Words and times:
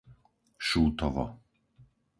Šútovo 0.67 1.25